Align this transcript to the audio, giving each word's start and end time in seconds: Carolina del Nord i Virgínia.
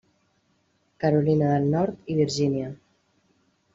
Carolina 1.03 1.51
del 1.51 1.69
Nord 1.75 2.11
i 2.15 2.17
Virgínia. 2.21 2.73